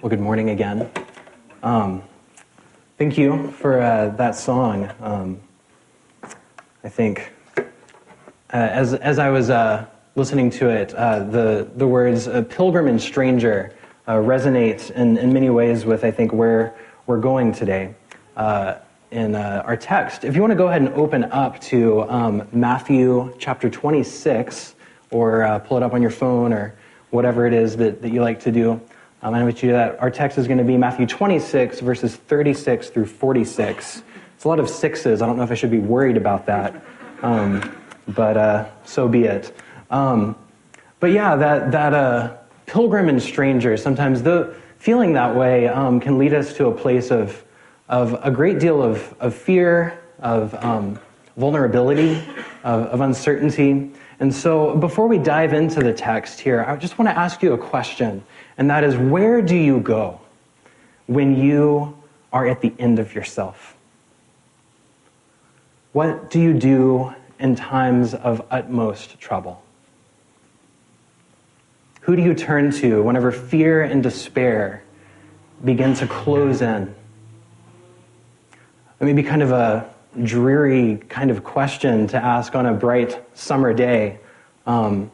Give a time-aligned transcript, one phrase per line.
[0.00, 0.90] Well, good morning again.
[1.62, 2.02] Um,
[2.96, 4.90] thank you for uh, that song.
[4.98, 5.40] Um,
[6.82, 7.66] I think uh,
[8.50, 9.84] as, as I was uh,
[10.14, 13.74] listening to it, uh, the, the words pilgrim and stranger
[14.06, 16.74] uh, resonate in, in many ways with, I think, where
[17.06, 17.94] we're going today
[18.38, 18.76] uh,
[19.10, 20.24] in our text.
[20.24, 24.76] If you want to go ahead and open up to um, Matthew chapter 26,
[25.10, 26.74] or pull it up on your phone or
[27.10, 28.80] whatever it is that, that you like to do.
[29.22, 30.00] Um, I invite you that.
[30.00, 34.02] Our text is going to be Matthew 26, verses 36 through 46.
[34.34, 35.20] It's a lot of sixes.
[35.20, 36.82] I don't know if I should be worried about that,
[37.20, 37.76] um,
[38.08, 39.54] but uh, so be it.
[39.90, 40.36] Um,
[41.00, 46.16] but yeah, that, that uh, pilgrim and stranger, sometimes the feeling that way um, can
[46.16, 47.44] lead us to a place of,
[47.90, 50.98] of a great deal of, of fear, of um,
[51.36, 52.22] vulnerability,
[52.64, 53.90] of, of uncertainty.
[54.18, 57.52] And so, before we dive into the text here, I just want to ask you
[57.52, 58.22] a question
[58.60, 60.20] and that is where do you go
[61.06, 61.96] when you
[62.30, 63.74] are at the end of yourself?
[65.92, 69.62] What do you do in times of utmost trouble?
[72.02, 74.84] Who do you turn to whenever fear and despair
[75.64, 76.94] begin to close in?
[79.00, 79.88] It may be kind of a
[80.22, 84.18] dreary kind of question to ask on a bright summer day.
[84.66, 85.10] Um,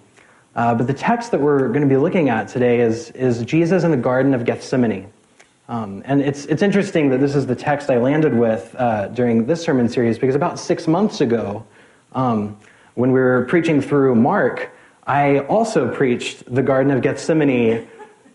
[0.56, 3.84] uh, but the text that we're going to be looking at today is, is Jesus
[3.84, 5.12] in the Garden of Gethsemane.
[5.68, 9.46] Um, and it's, it's interesting that this is the text I landed with uh, during
[9.46, 11.64] this sermon series because about six months ago,
[12.12, 12.56] um,
[12.94, 14.70] when we were preaching through Mark,
[15.06, 17.86] I also preached the Garden of Gethsemane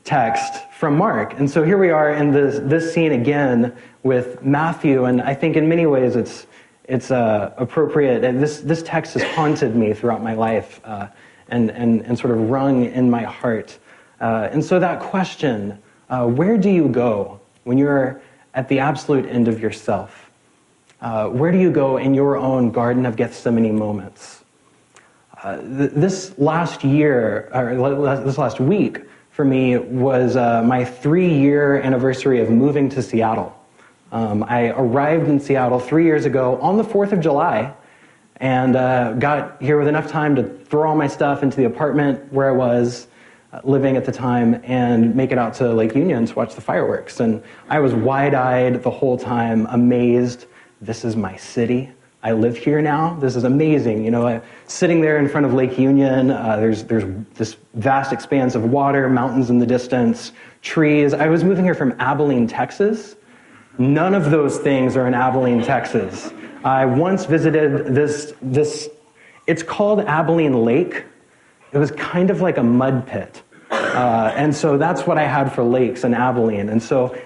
[0.03, 1.39] text from Mark.
[1.39, 5.55] And so here we are in this, this scene again with Matthew, and I think
[5.55, 6.45] in many ways it's,
[6.83, 8.23] it's uh, appropriate.
[8.23, 10.81] And this, this text has haunted me throughout my life.
[10.83, 11.07] Uh,
[11.51, 13.77] and, and, and sort of rung in my heart.
[14.19, 15.77] Uh, and so that question,
[16.09, 18.21] uh, where do you go when you're
[18.53, 20.31] at the absolute end of yourself?
[21.01, 24.43] Uh, where do you go in your own Garden of Gethsemane moments?
[25.43, 28.99] Uh, th- this last year, or this last week
[29.31, 33.57] for me, was uh, my three year anniversary of moving to Seattle.
[34.11, 37.73] Um, I arrived in Seattle three years ago on the 4th of July
[38.41, 42.33] and uh, got here with enough time to throw all my stuff into the apartment
[42.33, 43.07] where I was
[43.53, 46.61] uh, living at the time and make it out to Lake Union to watch the
[46.61, 47.19] fireworks.
[47.19, 50.47] And I was wide eyed the whole time, amazed.
[50.81, 51.91] This is my city.
[52.23, 53.13] I live here now.
[53.19, 54.03] This is amazing.
[54.03, 57.03] You know, uh, sitting there in front of Lake Union, uh, there's, there's
[57.35, 60.31] this vast expanse of water, mountains in the distance,
[60.63, 61.13] trees.
[61.13, 63.15] I was moving here from Abilene, Texas.
[63.77, 66.33] None of those things are in Abilene, Texas.
[66.63, 68.89] I once visited this, this,
[69.47, 71.05] it's called Abilene Lake.
[71.71, 73.41] It was kind of like a mud pit.
[73.71, 76.69] Uh, and so that's what I had for lakes in Abilene.
[76.69, 77.17] And so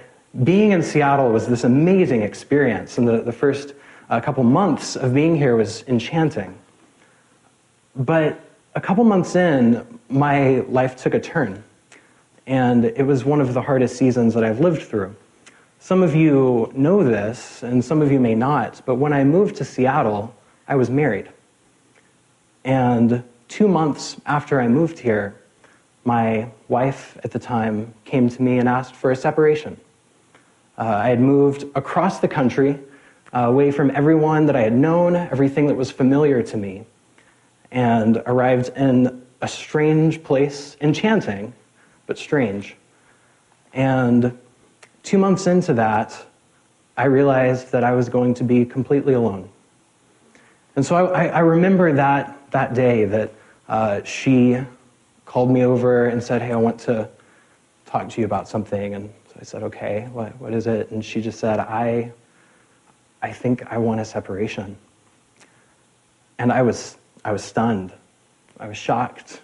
[0.43, 2.97] being in Seattle was this amazing experience.
[2.97, 3.73] And the, the first
[4.09, 6.57] uh, couple months of being here was enchanting.
[7.95, 8.39] But
[8.75, 11.63] a couple months in, my life took a turn.
[12.47, 15.15] And it was one of the hardest seasons that I've lived through.
[15.85, 19.57] Some of you know this, and some of you may not, but when I moved
[19.57, 20.33] to Seattle,
[20.67, 21.29] I was married.
[22.63, 25.35] And two months after I moved here,
[26.03, 29.79] my wife at the time came to me and asked for a separation.
[30.75, 32.79] Uh, I had moved across the country,
[33.31, 36.83] uh, away from everyone that I had known, everything that was familiar to me,
[37.69, 41.53] and arrived in a strange place, enchanting,
[42.07, 42.75] but strange.
[43.71, 44.35] And
[45.05, 46.25] Two months into that,
[46.97, 49.47] I realized that I was going to be completely alone.
[50.75, 53.31] And so I, I remember that, that day that
[53.69, 54.57] uh, she
[55.25, 57.07] called me over and said, Hey, I want to
[57.85, 58.95] talk to you about something.
[58.95, 60.89] And so I said, Okay, what, what is it?
[60.89, 62.11] And she just said, I,
[63.21, 64.75] I think I want a separation.
[66.39, 67.93] And I was, I was stunned.
[68.59, 69.39] I was shocked.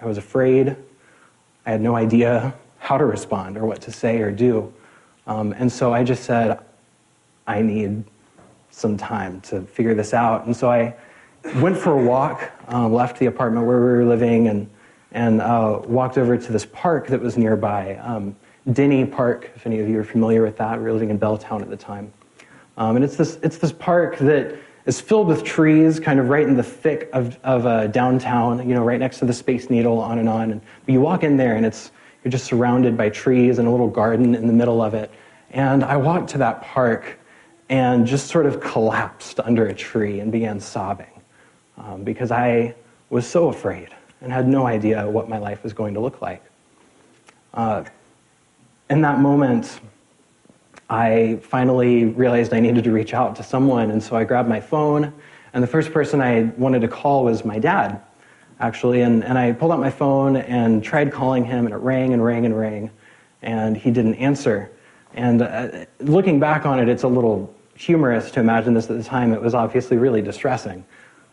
[0.00, 0.74] I was afraid.
[1.66, 4.72] I had no idea how to respond or what to say or do.
[5.26, 6.58] Um, and so I just said,
[7.46, 8.04] I need
[8.70, 10.46] some time to figure this out.
[10.46, 10.94] And so I
[11.56, 14.68] went for a walk, um, left the apartment where we were living, and,
[15.12, 17.96] and uh, walked over to this park that was nearby.
[17.96, 18.34] Um,
[18.72, 20.78] Denny Park, if any of you are familiar with that.
[20.78, 22.12] We were living in Belltown at the time.
[22.76, 24.56] Um, and it's this, it's this park that
[24.86, 28.74] is filled with trees, kind of right in the thick of, of uh, downtown, you
[28.74, 30.50] know, right next to the Space Needle, on and on.
[30.50, 31.90] And you walk in there, and it's
[32.24, 35.10] you're just surrounded by trees and a little garden in the middle of it.
[35.50, 37.18] And I walked to that park
[37.68, 41.06] and just sort of collapsed under a tree and began sobbing
[41.76, 42.74] um, because I
[43.10, 43.90] was so afraid
[44.20, 46.42] and had no idea what my life was going to look like.
[47.52, 47.84] Uh,
[48.88, 49.80] in that moment,
[50.88, 54.60] I finally realized I needed to reach out to someone, and so I grabbed my
[54.60, 55.12] phone,
[55.52, 58.00] and the first person I wanted to call was my dad,
[58.60, 62.12] actually, and, and I pulled out my phone and tried calling him, and it rang
[62.12, 62.90] and rang and rang,
[63.42, 64.70] and he didn't answer.
[65.14, 69.04] And uh, looking back on it, it's a little humorous to imagine this at the
[69.04, 69.32] time.
[69.32, 70.84] It was obviously really distressing.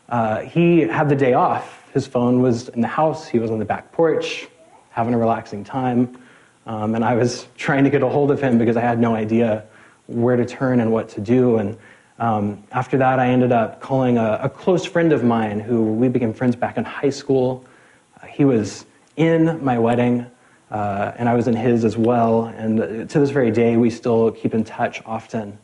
[0.09, 1.89] Uh, he had the day off.
[1.93, 3.27] His phone was in the house.
[3.27, 4.47] He was on the back porch,
[4.89, 6.17] having a relaxing time.
[6.65, 9.15] Um, and I was trying to get a hold of him because I had no
[9.15, 9.65] idea
[10.07, 11.57] where to turn and what to do.
[11.57, 11.77] And
[12.21, 16.07] um, after that, I ended up calling a, a, close friend of mine who we
[16.07, 17.65] became friends back in high school.
[18.21, 18.85] Uh, he was
[19.17, 20.27] in my wedding,
[20.69, 22.45] uh, and I was in his as well.
[22.45, 25.57] And to this very day, we still keep in touch often.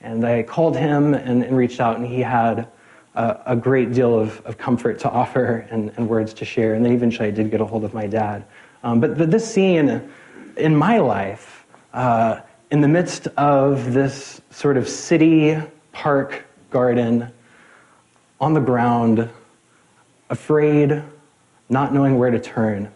[0.00, 2.66] And I called him and, and reached out, and he had
[3.14, 6.74] a, a great deal of, of, comfort to offer and, and, words to share.
[6.74, 8.44] And then eventually I did get a hold of my dad.
[8.82, 10.10] Um, but, but this scene
[10.56, 12.40] in my life, uh,
[12.72, 15.56] in the midst of this sort of city
[15.92, 17.30] park garden,
[18.40, 19.28] on the ground,
[20.30, 21.02] afraid,
[21.68, 22.90] not knowing where to turn,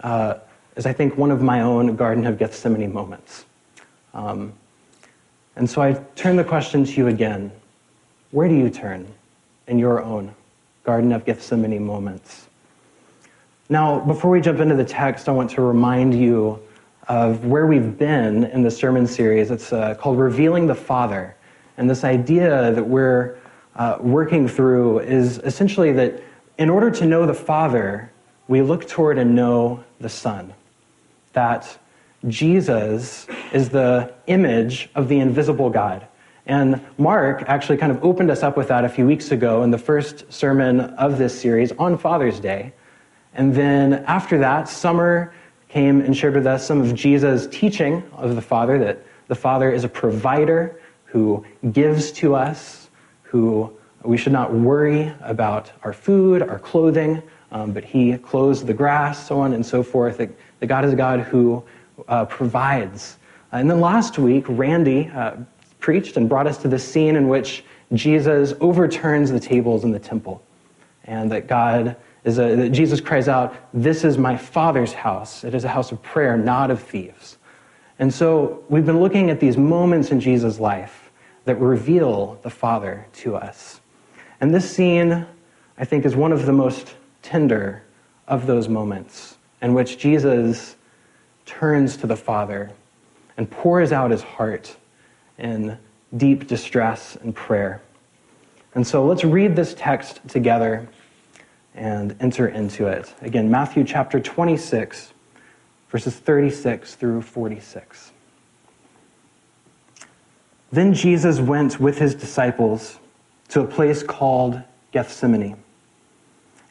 [0.00, 0.34] uh,
[0.76, 3.44] is I think one of my own Garden of Gethsemane moments.
[4.12, 4.52] Um,
[5.56, 7.52] and so I turn the question to you again
[8.30, 9.06] where do you turn
[9.68, 10.34] in your own
[10.82, 12.48] Garden of Gethsemane moments?
[13.68, 16.60] Now, before we jump into the text, I want to remind you
[17.06, 19.52] of where we've been in the sermon series.
[19.52, 21.36] It's uh, called Revealing the Father.
[21.76, 23.36] And this idea that we're
[23.76, 26.22] uh, working through is essentially that
[26.58, 28.10] in order to know the Father,
[28.46, 30.54] we look toward and know the Son.
[31.32, 31.78] That
[32.28, 36.06] Jesus is the image of the invisible God.
[36.46, 39.70] And Mark actually kind of opened us up with that a few weeks ago in
[39.70, 42.72] the first sermon of this series on Father's Day.
[43.34, 45.32] And then after that, Summer
[45.68, 49.72] came and shared with us some of Jesus' teaching of the Father that the Father
[49.72, 50.78] is a provider
[51.14, 52.90] who gives to us,
[53.22, 53.72] who
[54.02, 57.22] we should not worry about our food, our clothing,
[57.52, 60.18] um, but He clothes the grass, so on and so forth.
[60.18, 61.62] That, that God is a God who
[62.08, 63.16] uh, provides.
[63.52, 65.36] And then last week, Randy uh,
[65.78, 70.00] preached and brought us to the scene in which Jesus overturns the tables in the
[70.00, 70.42] temple,
[71.04, 71.94] and that God
[72.24, 75.44] is a, that Jesus cries out, "This is my Father's house.
[75.44, 77.38] It is a house of prayer, not of thieves."
[78.00, 81.03] And so we've been looking at these moments in Jesus' life
[81.44, 83.80] that reveal the Father to us.
[84.40, 85.26] And this scene,
[85.78, 87.82] I think, is one of the most tender
[88.26, 90.76] of those moments in which Jesus
[91.46, 92.70] turns to the Father
[93.36, 94.76] and pours out his heart
[95.38, 95.78] in
[96.16, 97.82] deep distress and prayer.
[98.74, 100.88] And so let's read this text together
[101.74, 103.12] and enter into it.
[103.20, 105.12] Again, Matthew chapter 26,
[105.90, 108.12] verses 36 through 46.
[110.74, 112.98] Then Jesus went with his disciples
[113.50, 114.60] to a place called
[114.90, 115.56] Gethsemane.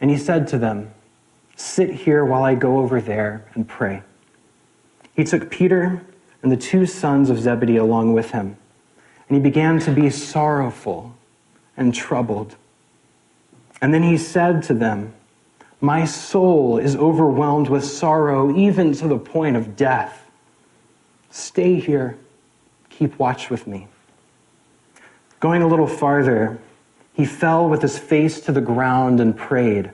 [0.02, 0.94] And he said to them,
[1.56, 4.04] Sit here while I go over there and pray.
[5.16, 6.06] He took Peter
[6.42, 8.58] and the two sons of Zebedee along with him,
[9.30, 11.16] and he began to be sorrowful
[11.78, 12.58] and troubled.
[13.82, 15.14] And then he said to them,
[15.80, 20.30] My soul is overwhelmed with sorrow, even to the point of death.
[21.30, 22.18] Stay here,
[22.90, 23.88] keep watch with me.
[25.44, 26.58] Going a little farther,
[27.14, 29.92] he fell with his face to the ground and prayed,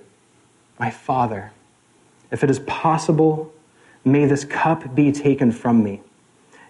[0.80, 1.52] My Father,
[2.30, 3.52] if it is possible,
[4.06, 6.04] May this cup be taken from me.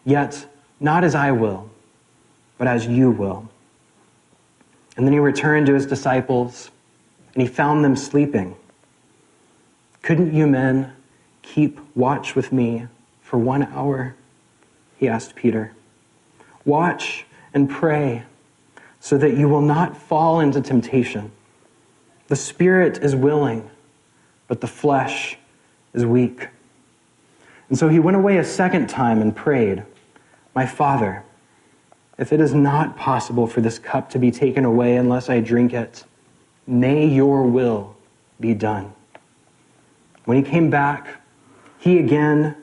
[0.06, 0.48] Yet,
[0.80, 1.70] not as I will,
[2.58, 3.50] but as you will.
[4.96, 6.72] And then he returned to his disciples,
[7.34, 8.56] and he found them sleeping.
[10.04, 10.94] Couldn't you men
[11.42, 12.88] keep watch with me
[13.24, 14.16] for one hour?
[14.98, 15.74] He asked Peter.
[16.64, 18.24] Watch and pray
[19.00, 21.32] so that you will not fall into temptation.
[22.28, 23.70] The spirit is willing,
[24.48, 25.38] but the flesh
[25.94, 26.50] is weak.
[27.70, 29.84] And so he went away a second time and prayed,
[30.56, 31.24] My Father,
[32.18, 35.74] if it is not possible for this cup to be taken away unless I drink
[35.74, 36.04] it,
[36.68, 37.96] may your will
[38.40, 38.94] be done.
[40.26, 41.22] When he came back,
[41.80, 42.56] he again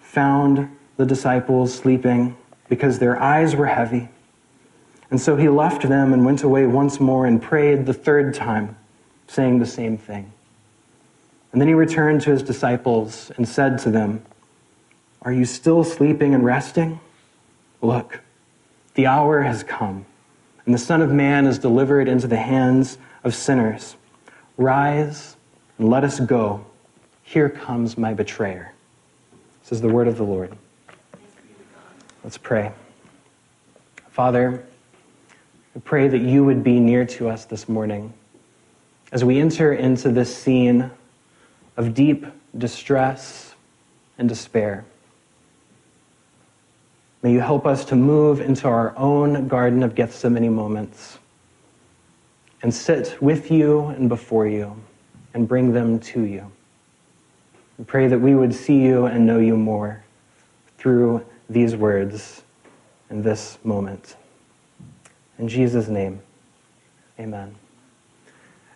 [0.00, 2.36] found the disciples sleeping
[2.68, 4.08] because their eyes were heavy.
[5.14, 8.76] And so he left them and went away once more and prayed the third time,
[9.28, 10.32] saying the same thing.
[11.52, 14.24] And then he returned to his disciples and said to them,
[15.22, 16.98] are you still sleeping and resting?
[17.80, 18.22] Look,
[18.94, 20.04] the hour has come,
[20.66, 23.94] and the Son of Man is delivered into the hands of sinners.
[24.56, 25.36] Rise
[25.78, 26.66] and let us go.
[27.22, 28.72] Here comes my betrayer.
[29.62, 30.58] This is the word of the Lord.
[32.24, 32.72] Let's pray.
[34.10, 34.66] Father,
[35.76, 38.14] I pray that you would be near to us this morning
[39.10, 40.90] as we enter into this scene
[41.76, 42.26] of deep
[42.56, 43.54] distress
[44.16, 44.84] and despair.
[47.22, 51.18] May you help us to move into our own Garden of Gethsemane moments
[52.62, 54.76] and sit with you and before you
[55.32, 56.52] and bring them to you.
[57.78, 60.04] We pray that we would see you and know you more
[60.78, 62.42] through these words
[63.10, 64.16] in this moment.
[65.38, 66.20] In Jesus' name,
[67.18, 67.54] amen.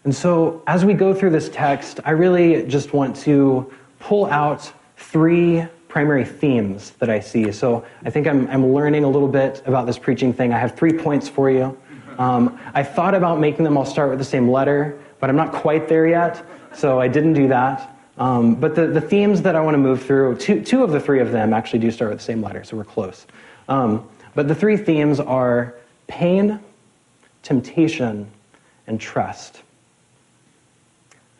[0.04, 4.72] And so, as we go through this text, I really just want to pull out
[4.96, 7.52] three primary themes that I see.
[7.52, 10.52] So, I think I'm, I'm learning a little bit about this preaching thing.
[10.52, 11.76] I have three points for you.
[12.18, 15.52] Um, I thought about making them all start with the same letter, but I'm not
[15.52, 17.96] quite there yet, so I didn't do that.
[18.18, 20.98] Um, but the, the themes that I want to move through, two, two of the
[20.98, 23.26] three of them actually do start with the same letter, so we're close.
[23.68, 25.76] Um, but the three themes are
[26.08, 26.58] pain,
[27.42, 28.28] temptation,
[28.88, 29.62] and trust.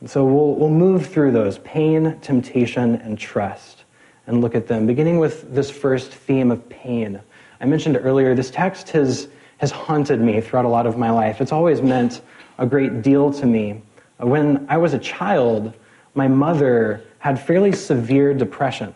[0.00, 3.82] And so we'll, we'll move through those pain, temptation, and trust
[4.28, 7.18] and look at them, beginning with this first theme of pain.
[7.60, 11.40] I mentioned earlier, this text has, has haunted me throughout a lot of my life.
[11.40, 12.20] It's always meant
[12.58, 13.82] a great deal to me.
[14.18, 15.72] When I was a child,
[16.14, 18.94] my mother had fairly severe depression.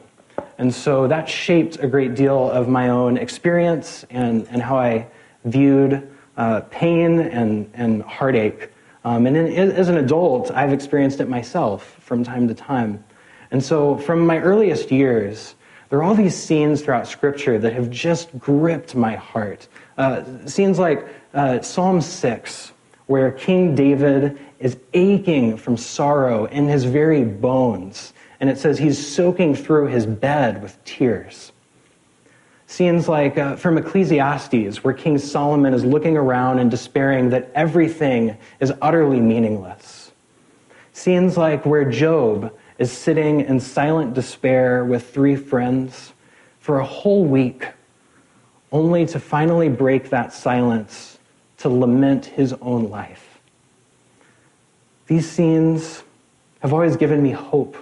[0.58, 5.06] And so that shaped a great deal of my own experience and, and how I
[5.44, 8.70] viewed uh, pain and, and heartache.
[9.04, 13.04] Um, and in, as an adult, I've experienced it myself from time to time.
[13.50, 15.54] And so from my earliest years,
[15.90, 19.68] there are all these scenes throughout Scripture that have just gripped my heart.
[19.98, 22.72] Uh, scenes like uh, Psalm 6,
[23.06, 28.14] where King David is aching from sorrow in his very bones.
[28.40, 31.51] And it says he's soaking through his bed with tears.
[32.72, 38.34] Scenes like uh, from Ecclesiastes, where King Solomon is looking around and despairing that everything
[38.60, 40.10] is utterly meaningless.
[40.94, 46.14] Scenes like where Job is sitting in silent despair with three friends
[46.60, 47.68] for a whole week,
[48.72, 51.18] only to finally break that silence
[51.58, 53.38] to lament his own life.
[55.08, 56.04] These scenes
[56.60, 57.76] have always given me hope.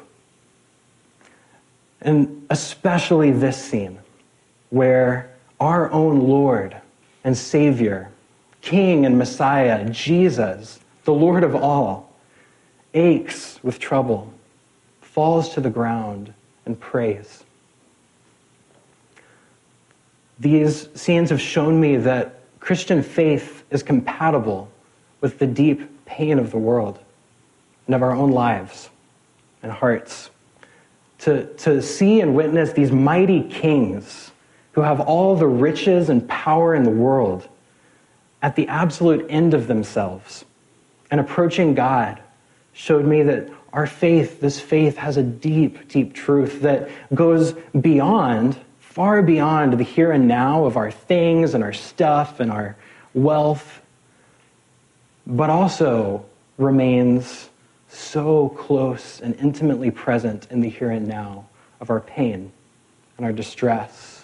[2.00, 4.00] And especially this scene,
[4.71, 6.77] where our own Lord
[7.25, 8.11] and Savior,
[8.62, 12.11] King and Messiah, Jesus, the Lord of all,
[12.95, 14.33] aches with trouble,
[15.00, 16.33] falls to the ground,
[16.67, 17.45] and prays.
[20.39, 24.71] These scenes have shown me that Christian faith is compatible
[25.21, 26.99] with the deep pain of the world
[27.87, 28.89] and of our own lives
[29.62, 30.31] and hearts.
[31.21, 34.29] To, to see and witness these mighty kings
[34.73, 37.49] who have all the riches and power in the world
[38.43, 40.45] at the absolute end of themselves
[41.11, 42.21] and approaching God
[42.73, 48.59] showed me that our faith, this faith, has a deep, deep truth that goes beyond,
[48.79, 52.77] far beyond the here and now of our things and our stuff and our
[53.15, 53.81] wealth,
[55.27, 56.25] but also
[56.59, 57.49] remains
[57.89, 61.47] so close and intimately present in the here and now
[61.81, 62.50] of our pain
[63.17, 64.20] and our distress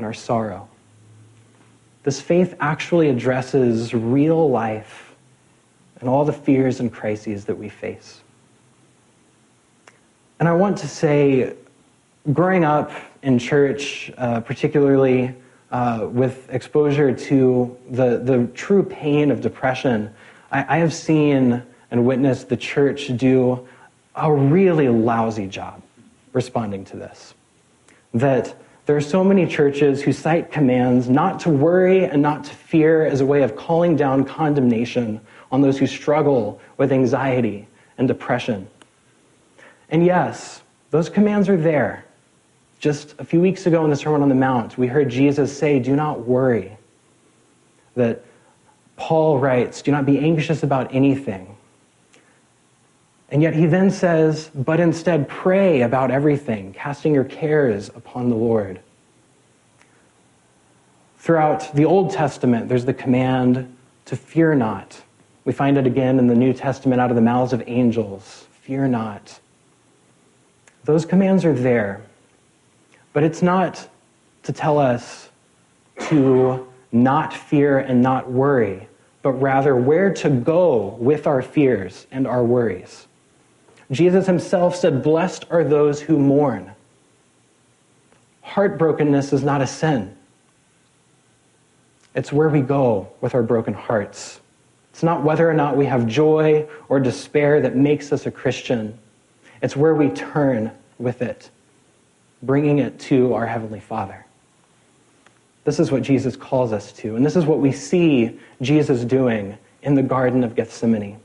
[0.00, 0.66] and our sorrow.
[2.04, 5.14] This faith actually addresses real life
[6.00, 8.22] and all the fears and crises that we face.
[10.38, 11.52] And I want to say,
[12.32, 12.90] growing up
[13.20, 15.34] in church, uh, particularly
[15.70, 20.10] uh, with exposure to the, the true pain of depression,
[20.50, 23.68] I, I have seen and witnessed the church do
[24.14, 25.82] a really lousy job
[26.32, 27.34] responding to this.
[28.14, 28.56] That
[28.90, 33.06] there are so many churches who cite commands not to worry and not to fear
[33.06, 35.20] as a way of calling down condemnation
[35.52, 37.68] on those who struggle with anxiety
[37.98, 38.66] and depression.
[39.90, 42.04] And yes, those commands are there.
[42.80, 45.78] Just a few weeks ago in the Sermon on the Mount, we heard Jesus say,
[45.78, 46.76] Do not worry.
[47.94, 48.24] That
[48.96, 51.56] Paul writes, Do not be anxious about anything.
[53.30, 58.34] And yet he then says, but instead pray about everything, casting your cares upon the
[58.34, 58.80] Lord.
[61.18, 65.00] Throughout the Old Testament, there's the command to fear not.
[65.44, 68.88] We find it again in the New Testament out of the mouths of angels fear
[68.88, 69.38] not.
[70.84, 72.02] Those commands are there,
[73.12, 73.88] but it's not
[74.42, 75.28] to tell us
[76.08, 78.88] to not fear and not worry,
[79.22, 83.06] but rather where to go with our fears and our worries.
[83.90, 86.70] Jesus himself said, Blessed are those who mourn.
[88.44, 90.16] Heartbrokenness is not a sin.
[92.14, 94.40] It's where we go with our broken hearts.
[94.92, 98.98] It's not whether or not we have joy or despair that makes us a Christian.
[99.62, 101.50] It's where we turn with it,
[102.42, 104.26] bringing it to our Heavenly Father.
[105.64, 109.56] This is what Jesus calls us to, and this is what we see Jesus doing
[109.82, 111.20] in the Garden of Gethsemane.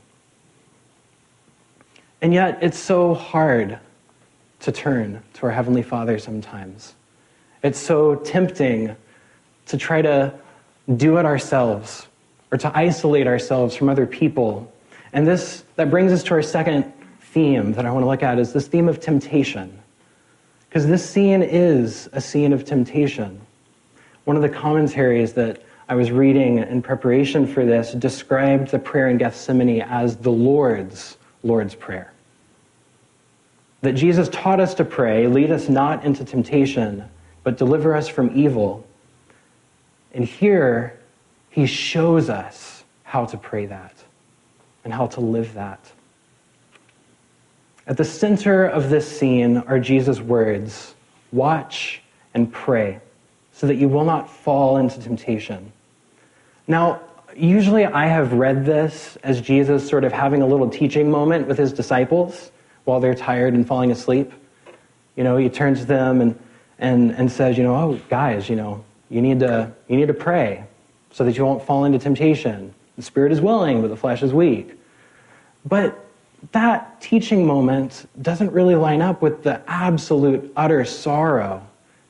[2.22, 3.78] And yet, it's so hard
[4.60, 6.94] to turn to our Heavenly Father sometimes.
[7.62, 8.96] It's so tempting
[9.66, 10.32] to try to
[10.96, 12.06] do it ourselves
[12.50, 14.72] or to isolate ourselves from other people.
[15.12, 18.38] And this that brings us to our second theme that I want to look at
[18.38, 19.78] is this theme of temptation.
[20.68, 23.40] Because this scene is a scene of temptation.
[24.24, 29.08] One of the commentaries that I was reading in preparation for this described the prayer
[29.08, 31.16] in Gethsemane as the Lord's
[31.46, 32.12] Lord's Prayer.
[33.82, 37.04] That Jesus taught us to pray, lead us not into temptation,
[37.42, 38.86] but deliver us from evil.
[40.12, 40.98] And here,
[41.50, 43.94] he shows us how to pray that
[44.84, 45.92] and how to live that.
[47.86, 50.94] At the center of this scene are Jesus' words
[51.32, 52.02] watch
[52.34, 53.00] and pray
[53.52, 55.72] so that you will not fall into temptation.
[56.66, 57.00] Now,
[57.36, 61.58] usually I have read this as Jesus sort of having a little teaching moment with
[61.58, 62.50] his disciples
[62.84, 64.32] while they're tired and falling asleep.
[65.16, 66.38] You know, he turns to them and,
[66.78, 70.14] and, and says, you know, oh, guys, you know, you need to, you need to
[70.14, 70.64] pray
[71.10, 72.74] so that you won't fall into temptation.
[72.96, 74.78] The spirit is willing, but the flesh is weak.
[75.64, 75.98] But
[76.52, 81.66] that teaching moment doesn't really line up with the absolute, utter sorrow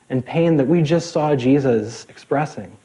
[0.09, 2.75] and pain that we just saw Jesus expressing.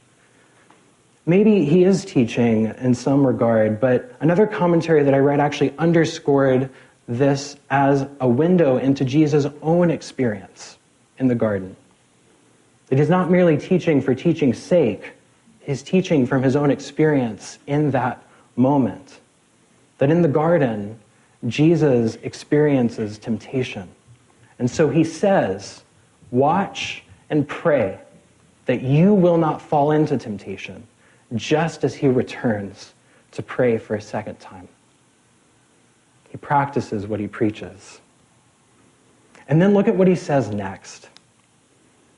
[1.25, 6.69] Maybe he is teaching in some regard, but another commentary that I read actually underscored
[7.07, 10.79] this as a window into Jesus' own experience
[11.19, 11.77] in the garden.
[12.89, 15.13] That he's not merely teaching for teaching's sake,
[15.61, 18.23] he's teaching from his own experience in that
[18.57, 19.21] moment.
[19.99, 20.99] That in the garden,
[21.47, 23.89] Jesus experiences temptation.
[24.59, 25.83] And so he says,
[26.31, 28.01] Watch and pray
[28.67, 30.87] that you will not fall into temptation,
[31.35, 32.95] just as he returns
[33.33, 34.69] to pray for a second time.
[36.31, 38.01] He practices what he preaches.
[39.49, 41.09] And then look at what he says next.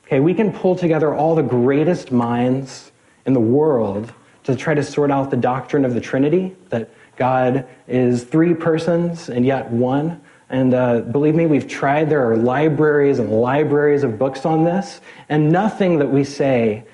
[0.07, 2.93] Okay, we can pull together all the greatest minds
[3.27, 4.13] in the world
[4.45, 9.31] to try to sort out the doctrine of the Trinity, that God is three persons
[9.31, 10.21] and yet one.
[10.51, 12.11] And uh, believe me, we've tried.
[12.11, 16.85] There are libraries and libraries of books on this, and nothing that we say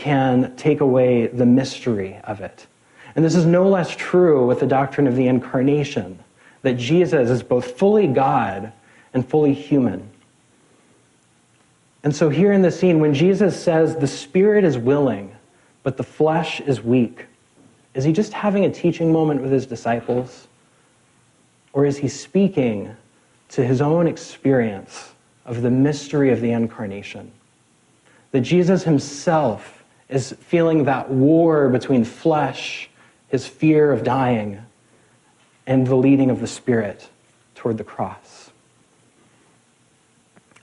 [0.00, 2.66] can take away the mystery of it.
[3.14, 6.18] And this is no less true with the doctrine of the incarnation
[6.62, 8.72] that Jesus is both fully God
[9.12, 10.08] and fully human.
[12.02, 15.36] And so, here in the scene, when Jesus says the spirit is willing,
[15.82, 17.26] but the flesh is weak,
[17.92, 20.48] is he just having a teaching moment with his disciples?
[21.74, 22.96] Or is he speaking
[23.50, 25.12] to his own experience
[25.44, 27.30] of the mystery of the incarnation?
[28.32, 29.79] That Jesus himself
[30.10, 32.90] is feeling that war between flesh,
[33.28, 34.60] his fear of dying,
[35.66, 37.08] and the leading of the Spirit
[37.54, 38.50] toward the cross.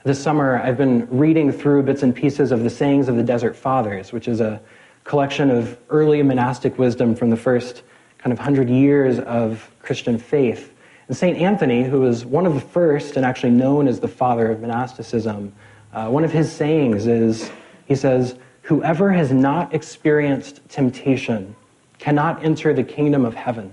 [0.04, 3.56] This summer, I've been reading through bits and pieces of the Sayings of the Desert
[3.56, 4.60] Fathers, which is a
[5.04, 7.82] collection of early monastic wisdom from the first
[8.18, 10.74] kind of hundred years of Christian faith.
[11.08, 11.38] And St.
[11.38, 15.54] Anthony, who was one of the first and actually known as the father of monasticism,
[15.94, 17.50] uh, one of his sayings is
[17.86, 18.36] he says,
[18.68, 21.56] Whoever has not experienced temptation
[21.98, 23.72] cannot enter the kingdom of heaven.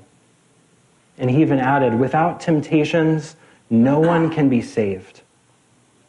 [1.17, 3.35] And he even added, without temptations,
[3.69, 5.21] no one can be saved.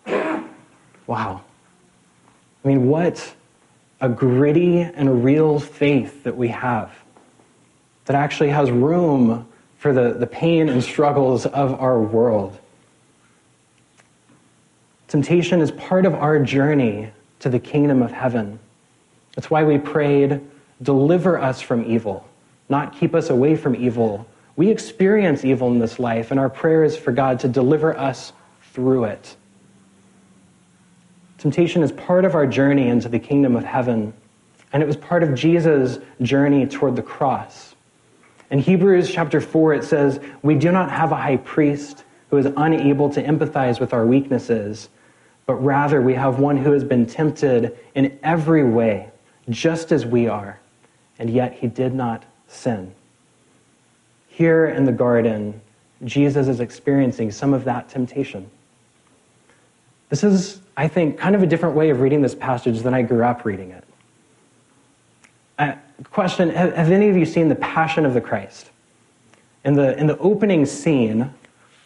[0.06, 1.42] Wow.
[2.64, 3.34] I mean, what
[4.00, 6.92] a gritty and real faith that we have
[8.04, 12.56] that actually has room for the, the pain and struggles of our world.
[15.08, 18.60] Temptation is part of our journey to the kingdom of heaven.
[19.36, 20.40] That's why we prayed,
[20.82, 22.26] deliver us from evil,
[22.68, 26.82] not keep us away from evil, we experience evil in this life, and our prayer
[26.82, 28.32] is for God to deliver us
[28.72, 29.36] through it.
[31.36, 34.14] Temptation is part of our journey into the kingdom of heaven,
[34.72, 37.74] and it was part of Jesus' journey toward the cross.
[38.50, 42.46] In Hebrews chapter 4, it says, We do not have a high priest who is
[42.56, 44.88] unable to empathize with our weaknesses,
[45.44, 49.10] but rather we have one who has been tempted in every way,
[49.50, 50.58] just as we are,
[51.18, 52.94] and yet he did not sin.
[54.28, 55.60] Here in the garden,
[56.04, 58.50] Jesus is experiencing some of that temptation.
[60.08, 63.02] This is, I think, kind of a different way of reading this passage than I
[63.02, 63.84] grew up reading it.
[65.58, 65.72] Uh,
[66.12, 68.70] question have, have, any of you seen The Passion of the Christ?
[69.64, 71.32] In the, in the opening scene,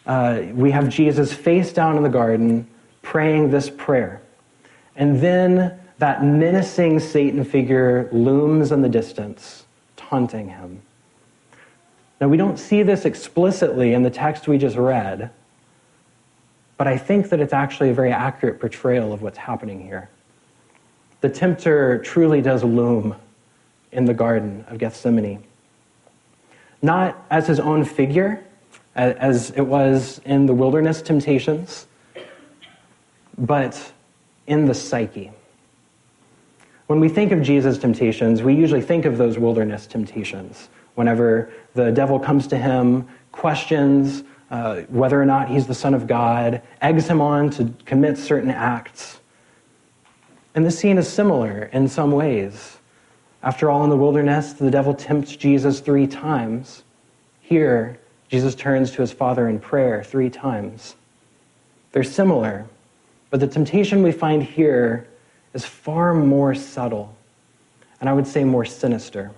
[0.05, 2.67] uh, we have Jesus face down in the garden
[3.01, 4.21] praying this prayer.
[4.95, 10.81] And then that menacing Satan figure looms in the distance, taunting him.
[12.19, 15.29] Now, we don't see this explicitly in the text we just read,
[16.77, 20.09] but I think that it's actually a very accurate portrayal of what's happening here.
[21.21, 23.13] The tempter truly does loom
[23.91, 25.43] in the Garden of Gethsemane.
[26.81, 28.43] Not as his own figure,
[28.95, 31.85] as it was in the wilderness temptations,
[33.37, 33.93] but
[34.47, 35.31] in the psyche.
[36.91, 40.67] When we think of Jesus' temptations, we usually think of those wilderness temptations.
[40.95, 46.05] Whenever the devil comes to him, questions uh, whether or not he's the Son of
[46.05, 49.21] God, eggs him on to commit certain acts.
[50.53, 52.79] And this scene is similar in some ways.
[53.41, 56.83] After all, in the wilderness, the devil tempts Jesus three times.
[57.39, 60.97] Here, Jesus turns to his Father in prayer three times.
[61.93, 62.65] They're similar,
[63.29, 65.07] but the temptation we find here
[65.53, 67.15] is far more subtle,
[67.99, 69.31] and I would say more sinister.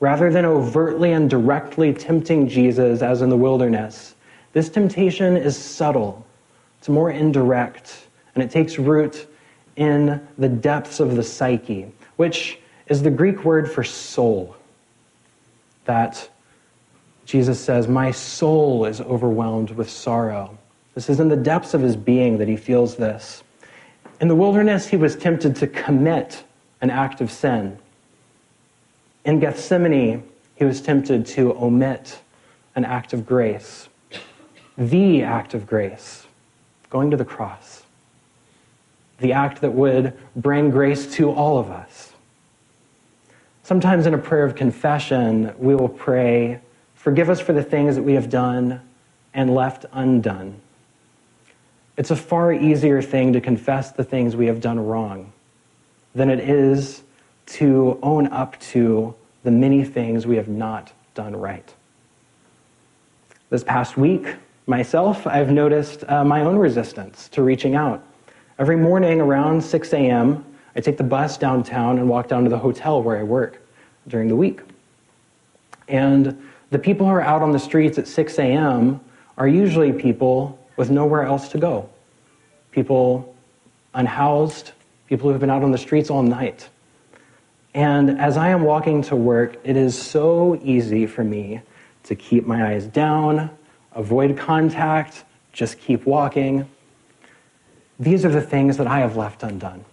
[0.00, 4.14] Rather than overtly and directly tempting Jesus as in the wilderness,
[4.52, 6.24] this temptation is subtle,
[6.78, 9.26] it's more indirect, and it takes root
[9.76, 14.56] in the depths of the psyche, which is the Greek word for soul.
[15.84, 16.28] That
[17.26, 20.58] Jesus says, My soul is overwhelmed with sorrow.
[20.94, 23.44] This is in the depths of his being that he feels this.
[24.20, 26.44] In the wilderness, he was tempted to commit
[26.82, 27.78] an act of sin.
[29.24, 30.22] In Gethsemane,
[30.54, 32.20] he was tempted to omit
[32.76, 33.88] an act of grace,
[34.76, 36.26] the act of grace,
[36.90, 37.84] going to the cross,
[39.18, 42.12] the act that would bring grace to all of us.
[43.62, 46.60] Sometimes in a prayer of confession, we will pray,
[46.94, 48.82] Forgive us for the things that we have done
[49.32, 50.60] and left undone.
[52.00, 55.34] It's a far easier thing to confess the things we have done wrong
[56.14, 57.02] than it is
[57.44, 61.74] to own up to the many things we have not done right.
[63.50, 64.34] This past week,
[64.66, 68.02] myself, I've noticed uh, my own resistance to reaching out.
[68.58, 70.42] Every morning around 6 a.m.,
[70.74, 73.60] I take the bus downtown and walk down to the hotel where I work
[74.08, 74.62] during the week.
[75.86, 79.02] And the people who are out on the streets at 6 a.m.
[79.36, 81.86] are usually people with nowhere else to go.
[82.70, 83.36] People
[83.92, 84.72] unhoused,
[85.08, 86.70] people who have been out on the streets all night.
[87.74, 91.60] And as I am walking to work, it is so easy for me
[92.04, 93.50] to keep my eyes down,
[93.92, 96.66] avoid contact, just keep walking.
[97.98, 99.84] These are the things that I have left undone.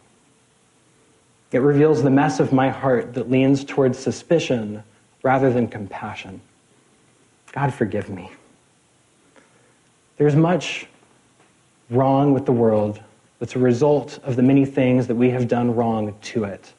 [1.52, 4.84] It reveals the mess of my heart that leans towards suspicion
[5.22, 6.40] rather than compassion.
[7.52, 8.32] God, forgive me.
[10.18, 10.88] There's much
[11.90, 13.02] wrong with the world
[13.40, 16.74] that's a result of the many things that we have done wrong to it.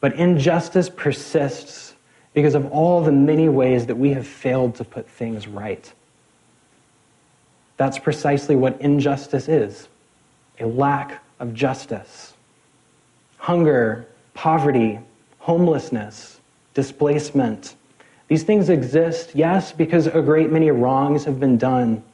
[0.00, 1.94] But injustice persists
[2.32, 5.92] because of all the many ways that we have failed to put things right.
[7.76, 9.88] That's precisely what injustice is
[10.60, 12.34] a lack of justice.
[13.38, 15.00] Hunger, poverty,
[15.38, 16.38] homelessness,
[16.74, 17.74] displacement.
[18.28, 22.04] These things exist, yes, because a great many wrongs have been done,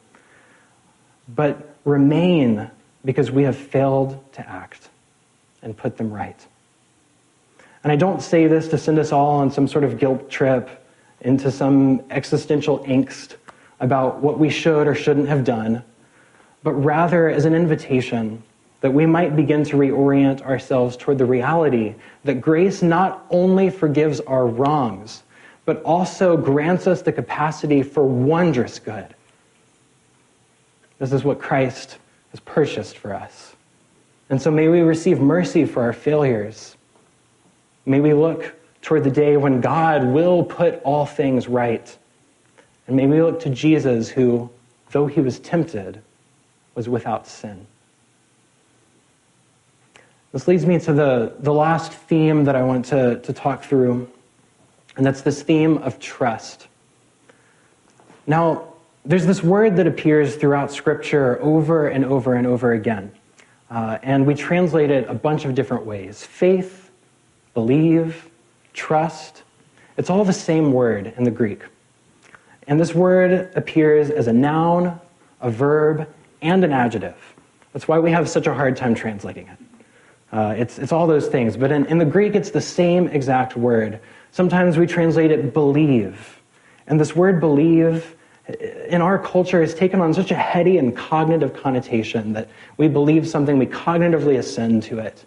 [1.29, 2.71] but remain
[3.05, 4.89] because we have failed to act
[5.62, 6.47] and put them right.
[7.83, 10.85] And I don't say this to send us all on some sort of guilt trip
[11.21, 13.37] into some existential angst
[13.81, 15.83] about what we should or shouldn't have done,
[16.62, 18.43] but rather as an invitation
[18.81, 24.21] that we might begin to reorient ourselves toward the reality that grace not only forgives
[24.21, 25.23] our wrongs,
[25.65, 29.16] but also grants us the capacity for wondrous good.
[30.99, 31.99] This is what Christ
[32.31, 33.55] has purchased for us.
[34.31, 36.77] And so may we receive mercy for our failures
[37.87, 41.97] May we look toward the day when God will put all things right.
[42.89, 44.51] And may we look to Jesus, who,
[44.91, 46.03] though he was tempted,
[46.75, 47.67] was without sin.
[50.33, 54.11] This leads me to the, the last theme that I want to, to talk through,
[54.97, 56.67] and that's this theme of trust.
[58.27, 58.75] Now,
[59.07, 63.12] there's this word that appears throughout Scripture over and over and over again,
[63.71, 66.90] uh, and we translate it a bunch of different ways faith,
[67.55, 68.29] believe,
[68.73, 69.45] trust.
[69.97, 71.62] It's all the same word in the Greek.
[72.66, 75.01] And this word appears as a noun,
[75.40, 76.09] a verb,
[76.42, 77.16] and an adjective.
[77.73, 79.59] That's why we have such a hard time translating it.
[80.33, 81.57] Uh, it's, it's all those things.
[81.57, 84.01] But in, in the Greek, it's the same exact word.
[84.33, 86.40] Sometimes we translate it believe.
[86.88, 88.16] And this word believe
[88.49, 93.29] in our culture has taken on such a heady and cognitive connotation that we believe
[93.29, 95.25] something, we cognitively ascend to it.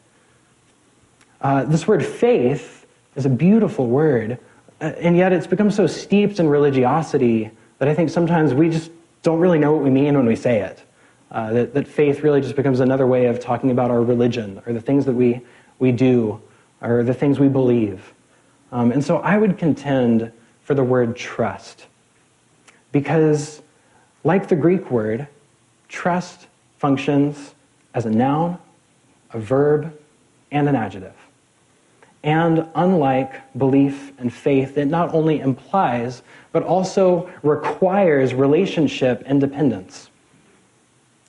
[1.42, 4.40] Uh, this word faith is a beautiful word,
[4.82, 8.92] uh, and yet it's become so steeped in religiosity that I think sometimes we just
[9.22, 10.84] don't really know what we mean when we say it.
[11.32, 14.74] Uh, that, that faith really just becomes another way of talking about our religion or
[14.74, 15.42] the things that we,
[15.78, 16.42] we do
[16.82, 18.14] or the things we believe.
[18.72, 20.32] Um, and so I would contend
[20.64, 21.86] for the word trust.
[22.92, 23.62] Because,
[24.24, 25.28] like the Greek word,
[25.88, 26.48] trust
[26.78, 27.54] functions
[27.94, 28.58] as a noun,
[29.32, 29.98] a verb,
[30.52, 31.14] and an adjective.
[32.24, 36.22] And unlike belief and faith, it not only implies,
[36.52, 40.10] but also requires relationship and dependence.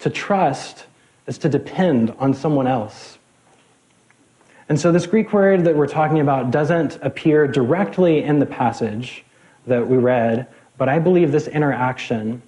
[0.01, 0.87] To trust
[1.27, 3.18] is to depend on someone else.
[4.68, 9.25] And so, this Greek word that we're talking about doesn't appear directly in the passage
[9.66, 10.46] that we read,
[10.80, 12.40] but I believe this interaction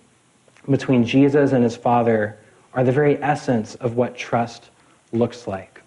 [0.70, 2.38] between Jesus and his Father
[2.72, 4.70] are the very essence of what trust
[5.12, 5.82] looks like.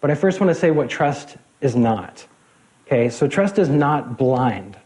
[0.00, 2.24] But I first want to say what trust is not.
[2.86, 4.76] Okay, so trust is not blind.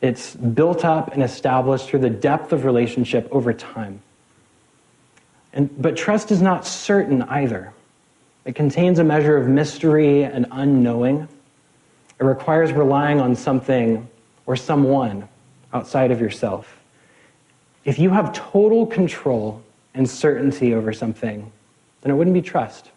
[0.00, 4.00] It's built up and established through the depth of relationship over time.
[5.52, 7.74] And, but trust is not certain either.
[8.46, 11.28] It contains a measure of mystery and unknowing.
[12.18, 14.08] It requires relying on something
[14.46, 15.28] or someone
[15.72, 16.80] outside of yourself.
[17.84, 19.62] If you have total control
[19.94, 21.50] and certainty over something,
[22.00, 22.90] then it wouldn't be trust.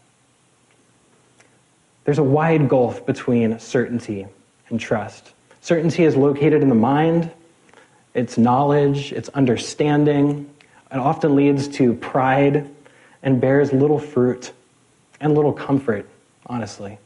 [2.03, 4.27] There's a wide gulf between certainty
[4.69, 5.33] and trust.
[5.61, 7.31] Certainty is located in the mind,
[8.13, 10.49] it's knowledge, it's understanding.
[10.91, 12.69] It often leads to pride
[13.23, 14.53] and bears little fruit
[15.19, 16.07] and little comfort,
[16.45, 16.97] honestly.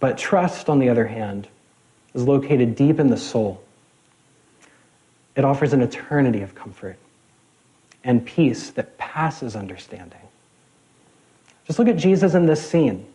[0.00, 1.46] But trust, on the other hand,
[2.14, 3.62] is located deep in the soul.
[5.36, 6.96] It offers an eternity of comfort
[8.04, 10.20] and peace that passes understanding.
[11.66, 13.06] Just look at Jesus in this scene.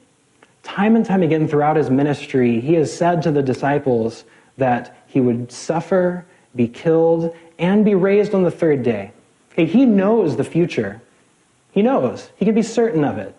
[0.63, 4.25] Time and time again throughout his ministry, he has said to the disciples
[4.57, 9.11] that he would suffer, be killed, and be raised on the third day.
[9.53, 11.01] Okay, he knows the future.
[11.71, 12.29] He knows.
[12.35, 13.35] He can be certain of it.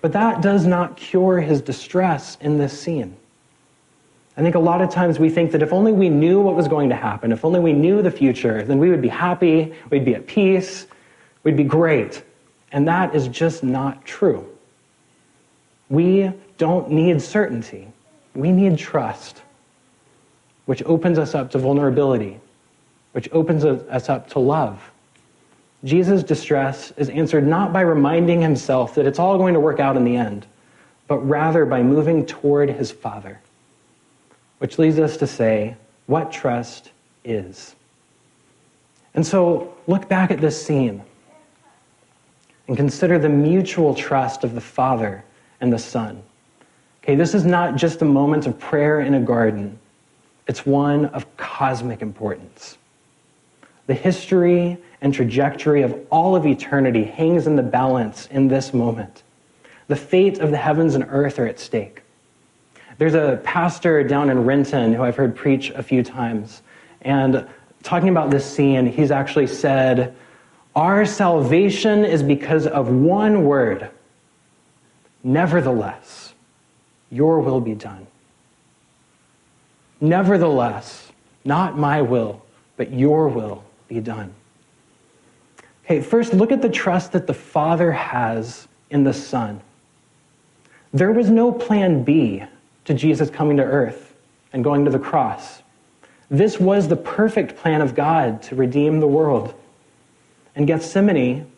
[0.00, 3.16] But that does not cure his distress in this scene.
[4.36, 6.68] I think a lot of times we think that if only we knew what was
[6.68, 10.04] going to happen, if only we knew the future, then we would be happy, we'd
[10.04, 10.86] be at peace,
[11.42, 12.22] we'd be great.
[12.70, 14.46] And that is just not true.
[15.88, 17.88] We don't need certainty,
[18.34, 19.40] we need trust,
[20.66, 22.38] which opens us up to vulnerability,
[23.12, 24.90] which opens us up to love.
[25.84, 29.96] Jesus' distress is answered not by reminding himself that it's all going to work out
[29.96, 30.46] in the end,
[31.06, 33.40] but rather by moving toward his Father
[34.58, 36.90] which leads us to say what trust
[37.24, 37.74] is.
[39.14, 41.02] And so look back at this scene
[42.68, 45.24] and consider the mutual trust of the Father
[45.60, 46.22] and the Son.
[47.02, 49.78] Okay, this is not just a moment of prayer in a garden,
[50.46, 52.78] it's one of cosmic importance.
[53.86, 59.22] The history and trajectory of all of eternity hangs in the balance in this moment.
[59.88, 62.02] The fate of the heavens and earth are at stake.
[62.98, 66.62] There's a pastor down in Renton who I've heard preach a few times.
[67.02, 67.46] And
[67.82, 70.14] talking about this scene, he's actually said,
[70.74, 73.90] Our salvation is because of one word.
[75.22, 76.32] Nevertheless,
[77.10, 78.06] your will be done.
[80.00, 81.12] Nevertheless,
[81.44, 82.42] not my will,
[82.76, 84.32] but your will be done.
[85.84, 89.60] Okay, first look at the trust that the Father has in the Son.
[90.92, 92.42] There was no plan B
[92.86, 94.14] to Jesus coming to earth
[94.52, 95.62] and going to the cross.
[96.30, 99.54] This was the perfect plan of God to redeem the world.
[100.56, 101.50] In Gethsemane,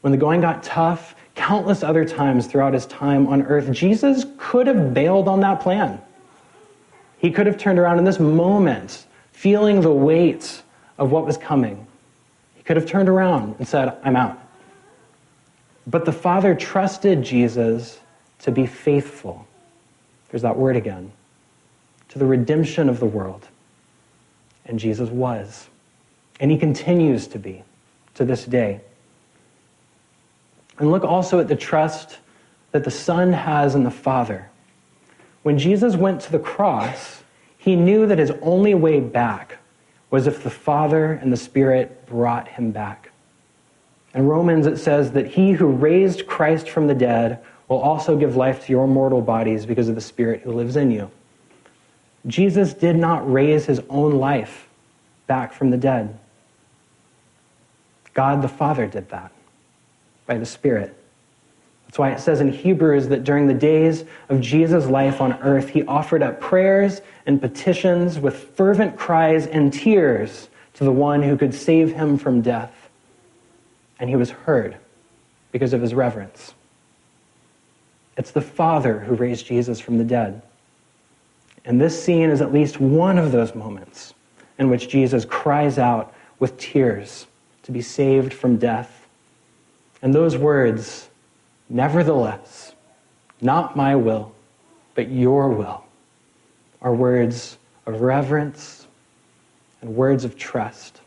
[0.00, 4.66] when the going got tough, countless other times throughout his time on earth, Jesus could
[4.66, 6.00] have bailed on that plan.
[7.18, 10.62] He could have turned around in this moment, feeling the weight
[10.98, 11.86] of what was coming.
[12.54, 14.38] He could have turned around and said, I'm out.
[15.86, 17.98] But the Father trusted Jesus
[18.40, 19.46] to be faithful
[20.34, 21.12] there's that word again.
[22.08, 23.46] To the redemption of the world.
[24.66, 25.68] And Jesus was.
[26.40, 27.62] And he continues to be
[28.14, 28.80] to this day.
[30.80, 32.18] And look also at the trust
[32.72, 34.50] that the Son has in the Father.
[35.44, 37.22] When Jesus went to the cross,
[37.56, 39.58] he knew that his only way back
[40.10, 43.12] was if the Father and the Spirit brought him back.
[44.14, 47.40] In Romans, it says that he who raised Christ from the dead
[47.74, 50.92] will also give life to your mortal bodies because of the Spirit who lives in
[50.92, 51.10] you.
[52.28, 54.68] Jesus did not raise his own life
[55.26, 56.16] back from the dead.
[58.12, 59.32] God the Father did that
[60.24, 60.96] by the Spirit.
[61.86, 65.68] That's why it says in Hebrews that during the days of Jesus' life on earth,
[65.68, 71.36] he offered up prayers and petitions with fervent cries and tears to the one who
[71.36, 72.88] could save him from death.
[73.98, 74.76] And he was heard
[75.50, 76.54] because of his reverence.
[78.16, 80.42] It's the Father who raised Jesus from the dead.
[81.64, 84.14] And this scene is at least one of those moments
[84.58, 87.26] in which Jesus cries out with tears
[87.62, 89.06] to be saved from death.
[90.02, 91.08] And those words,
[91.68, 92.74] nevertheless,
[93.40, 94.32] not my will,
[94.94, 95.84] but your will,
[96.82, 98.86] are words of reverence
[99.80, 101.00] and words of trust.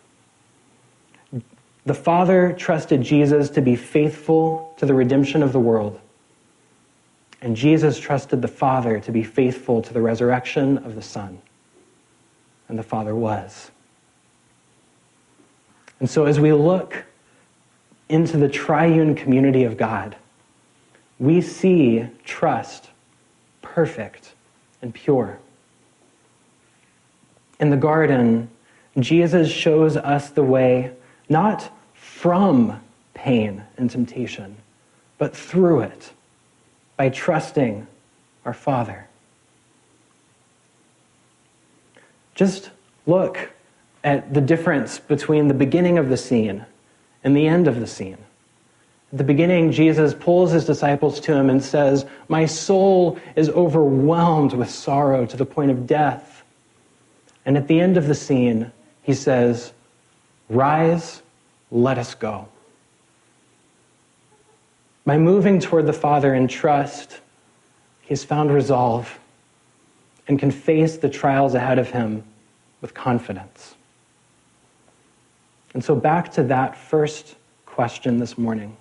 [1.86, 6.00] The Father trusted Jesus to be faithful to the redemption of the world.
[7.42, 11.40] And Jesus trusted the Father to be faithful to the resurrection of the Son.
[12.68, 13.72] And the Father was.
[16.00, 17.06] And so, as we look
[18.10, 20.16] into the triune community of God,
[21.20, 22.90] we see trust
[23.62, 24.34] perfect
[24.82, 25.40] and pure.
[27.60, 28.50] In the garden,
[29.00, 30.94] Jesus shows us the way
[31.30, 32.80] not from
[33.14, 34.56] pain and temptation,
[35.18, 36.12] but through it
[36.98, 37.88] by trusting
[38.46, 39.08] our Father.
[42.36, 42.72] Just
[43.06, 43.52] look
[44.04, 46.66] at the difference between the beginning of the scene
[47.24, 48.18] and the end of the scene.
[49.12, 54.54] At the beginning, Jesus pulls his disciples to him and says, My soul is overwhelmed
[54.54, 56.44] with sorrow to the point of death.
[57.46, 59.72] And at the end of the scene, he says,
[60.50, 61.22] Rise,
[61.72, 62.50] let us go.
[65.08, 67.22] By moving toward the Father in trust,
[68.02, 69.18] he has found resolve
[70.28, 72.26] and can face the trials ahead of him
[72.82, 73.76] with confidence.
[75.74, 78.76] And so, back to that first question this morning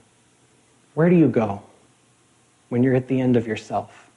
[0.94, 1.62] where do you go
[2.70, 4.10] when you're at the end of yourself?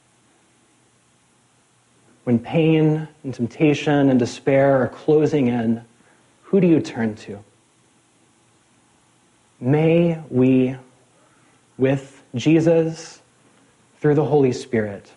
[2.23, 5.85] When pain and temptation and despair are closing in,
[6.41, 7.37] who do you turn to?
[9.59, 10.75] May we
[11.79, 13.21] with Jesus
[13.99, 15.11] through the Holy Spirit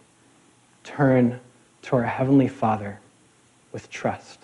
[0.84, 1.40] turn
[1.82, 3.00] to our Heavenly Father
[3.72, 4.38] with trust.